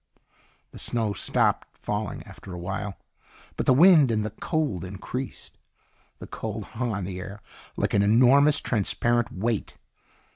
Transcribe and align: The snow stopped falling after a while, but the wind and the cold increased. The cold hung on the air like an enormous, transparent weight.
The 0.71 0.79
snow 0.79 1.13
stopped 1.13 1.77
falling 1.77 2.23
after 2.23 2.53
a 2.53 2.57
while, 2.57 2.97
but 3.55 3.67
the 3.67 3.71
wind 3.75 4.09
and 4.09 4.25
the 4.25 4.31
cold 4.31 4.83
increased. 4.83 5.59
The 6.17 6.25
cold 6.25 6.63
hung 6.63 6.91
on 6.91 7.03
the 7.03 7.19
air 7.19 7.39
like 7.77 7.93
an 7.93 8.01
enormous, 8.01 8.59
transparent 8.61 9.31
weight. 9.31 9.77